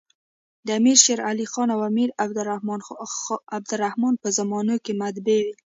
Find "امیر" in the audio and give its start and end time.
0.79-0.97, 1.91-2.09